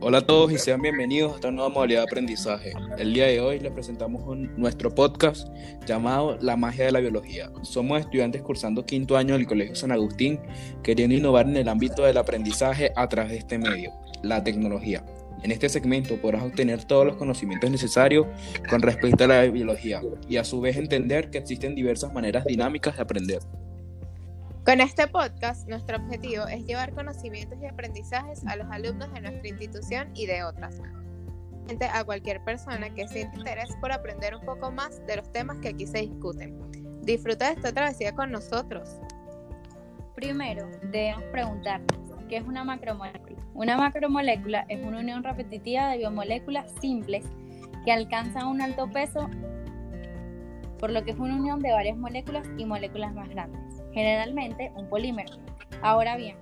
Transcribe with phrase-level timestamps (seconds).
[0.00, 2.72] Hola a todos y sean bienvenidos a esta nueva modalidad de aprendizaje.
[2.98, 4.24] El día de hoy les presentamos
[4.56, 5.48] nuestro podcast
[5.86, 7.50] llamado La magia de la biología.
[7.62, 10.40] Somos estudiantes cursando quinto año del Colegio San Agustín,
[10.82, 15.04] queriendo innovar en el ámbito del aprendizaje a través de este medio, la tecnología.
[15.42, 18.26] En este segmento podrás obtener todos los conocimientos necesarios
[18.68, 22.96] con respecto a la biología y a su vez entender que existen diversas maneras dinámicas
[22.96, 23.40] de aprender.
[24.68, 29.48] Con este podcast, nuestro objetivo es llevar conocimientos y aprendizajes a los alumnos de nuestra
[29.48, 30.78] institución y de otras.
[31.90, 35.68] A cualquier persona que sienta interés por aprender un poco más de los temas que
[35.68, 36.60] aquí se discuten.
[37.00, 38.90] Disfruta de esta travesía con nosotros.
[40.14, 41.98] Primero, debemos preguntarnos,
[42.28, 43.42] ¿qué es una macromolécula?
[43.54, 47.24] Una macromolécula es una unión repetitiva de biomoléculas simples
[47.86, 49.30] que alcanzan un alto peso,
[50.78, 54.88] por lo que es una unión de varias moléculas y moléculas más grandes generalmente un
[54.88, 55.32] polímero.
[55.82, 56.36] Ahora bien,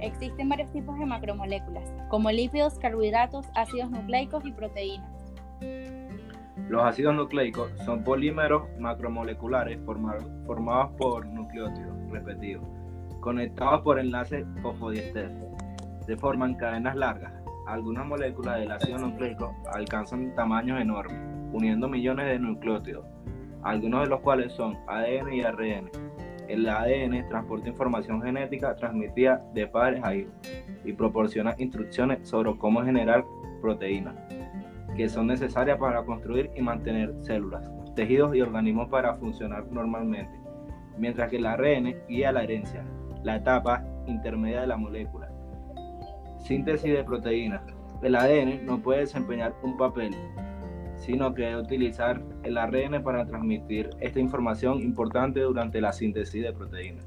[0.00, 5.10] existen varios tipos de macromoléculas, como lípidos, carbohidratos, ácidos nucleicos y proteínas.
[6.68, 12.64] Los ácidos nucleicos son polímeros macromoleculares formados por nucleótidos repetidos,
[13.20, 15.30] conectados por enlaces fosfodiester.
[16.06, 17.32] Se forman cadenas largas.
[17.66, 21.18] Algunas moléculas del ácido nucleico alcanzan tamaños enormes,
[21.52, 23.04] uniendo millones de nucleótidos,
[23.62, 25.90] algunos de los cuales son ADN y ARN
[26.52, 30.34] el ADN transporta información genética transmitida de padres a hijos
[30.84, 33.24] y proporciona instrucciones sobre cómo generar
[33.60, 34.16] proteínas,
[34.96, 40.32] que son necesarias para construir y mantener células, tejidos y organismos para funcionar normalmente,
[40.98, 42.84] mientras que el ARN guía la herencia,
[43.22, 45.30] la etapa intermedia de la molécula.
[46.38, 47.62] Síntesis de proteínas.
[48.02, 50.14] El ADN no puede desempeñar un papel
[51.00, 57.04] sino que utilizar el ARN para transmitir esta información importante durante la síntesis de proteínas,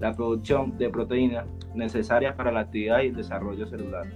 [0.00, 4.06] la producción de proteínas necesarias para la actividad y el desarrollo celular.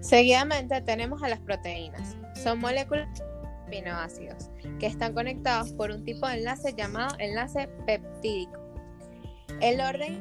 [0.00, 2.16] Seguidamente tenemos a las proteínas.
[2.34, 8.58] Son moléculas de aminoácidos que están conectados por un tipo de enlace llamado enlace peptídico.
[9.60, 10.18] El orden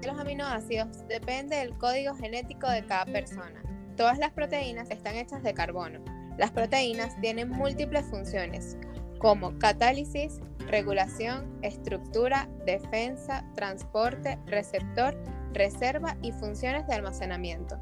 [0.00, 3.60] de los aminoácidos depende del código genético de cada persona.
[3.96, 6.00] Todas las proteínas están hechas de carbono,
[6.38, 8.78] las proteínas tienen múltiples funciones,
[9.18, 15.20] como catálisis, regulación, estructura, defensa, transporte, receptor,
[15.52, 17.78] reserva y funciones de almacenamiento.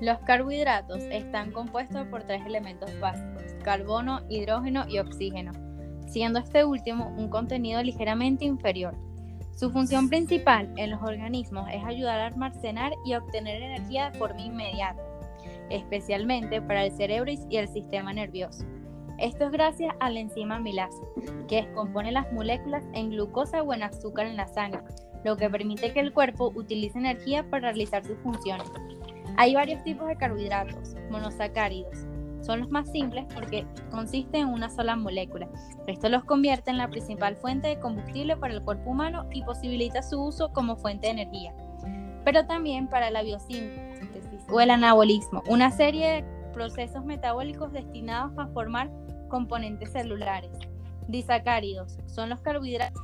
[0.00, 5.52] Los carbohidratos están compuestos por tres elementos básicos, carbono, hidrógeno y oxígeno,
[6.08, 8.96] siendo este último un contenido ligeramente inferior.
[9.54, 14.40] Su función principal en los organismos es ayudar a almacenar y obtener energía de forma
[14.40, 15.09] inmediata
[15.70, 18.64] especialmente para el cerebro y el sistema nervioso.
[19.18, 21.02] Esto es gracias a la enzima amilasa,
[21.46, 24.80] que descompone las moléculas en glucosa o en azúcar en la sangre,
[25.24, 28.70] lo que permite que el cuerpo utilice energía para realizar sus funciones.
[29.36, 32.06] Hay varios tipos de carbohidratos, monosacáridos.
[32.40, 35.48] Son los más simples porque consisten en una sola molécula.
[35.86, 40.02] Esto los convierte en la principal fuente de combustible para el cuerpo humano y posibilita
[40.02, 41.54] su uso como fuente de energía,
[42.24, 48.46] pero también para la biosíntesis o el anabolismo, una serie de procesos metabólicos destinados a
[48.48, 48.90] formar
[49.28, 50.50] componentes celulares.
[51.08, 53.02] Disacáridos son los carbohidratos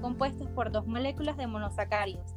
[0.00, 2.34] compuestos por dos moléculas de monosacáridos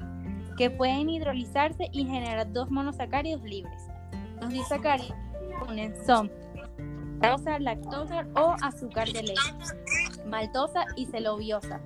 [0.57, 3.87] que pueden hidrolizarse y generar dos monosacáridos libres.
[4.41, 5.15] Los disacáridos
[6.05, 6.31] son
[7.59, 9.53] lactosa o azúcar de leche,
[10.25, 11.79] maltosa y celobiosa,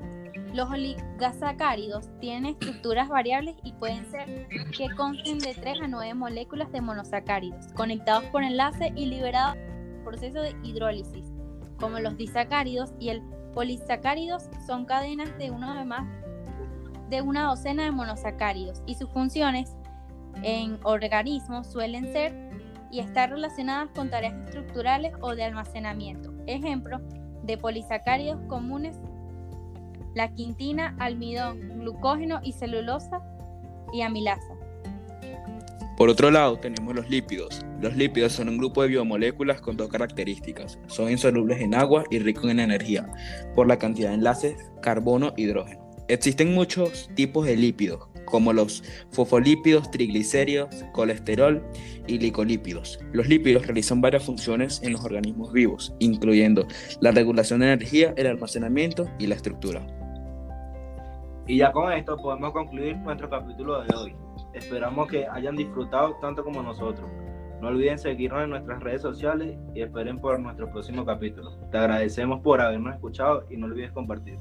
[0.55, 6.71] los oligosacáridos tienen estructuras variables y pueden ser que consten de 3 a 9 moléculas
[6.71, 9.57] de monosacáridos, conectados por enlace y liberados
[10.03, 11.25] por proceso de hidrólisis,
[11.77, 13.21] como los disacáridos y el
[13.53, 16.05] polisacáridos son cadenas de una más
[17.09, 19.75] de una docena de monosacáridos y sus funciones
[20.41, 22.33] en organismos suelen ser
[22.91, 26.33] y estar relacionadas con tareas estructurales o de almacenamiento.
[26.47, 26.99] Ejemplo
[27.43, 28.99] de polisacáridos comunes
[30.15, 33.21] la quintina, almidón, glucógeno y celulosa
[33.93, 34.55] y amilasa.
[35.97, 37.65] Por otro lado, tenemos los lípidos.
[37.79, 40.79] Los lípidos son un grupo de biomoléculas con dos características.
[40.87, 43.09] Son insolubles en agua y ricos en energía,
[43.53, 45.85] por la cantidad de enlaces carbono-hidrógeno.
[46.07, 51.65] Existen muchos tipos de lípidos, como los fosfolípidos, triglicéridos, colesterol
[52.07, 52.99] y licolípidos.
[53.11, 56.67] Los lípidos realizan varias funciones en los organismos vivos, incluyendo
[56.99, 59.87] la regulación de energía, el almacenamiento y la estructura.
[61.47, 64.15] Y ya con esto podemos concluir nuestro capítulo de hoy.
[64.53, 67.07] Esperamos que hayan disfrutado tanto como nosotros.
[67.61, 71.51] No olviden seguirnos en nuestras redes sociales y esperen por nuestro próximo capítulo.
[71.71, 74.39] Te agradecemos por habernos escuchado y no olvides compartir.